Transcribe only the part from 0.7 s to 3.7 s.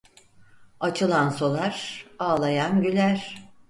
Açılan solar, ağlayan güler.